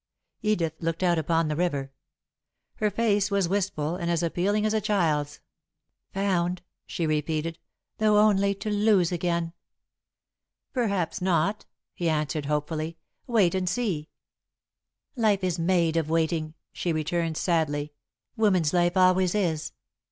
[0.41, 1.91] Edith looked out upon the river.
[2.77, 5.41] Her face was wistful and as appealing as a child's.
[6.11, 7.59] "Found," she repeated,
[7.99, 9.53] "though only to lose again."
[10.73, 12.97] "Perhaps not," he answered, hopefully.
[13.27, 14.09] "Wait and see."
[15.11, 17.93] [Sidenote: Never Again] "Life is made of waiting," she returned, sadly
[18.35, 19.71] "woman's life always is."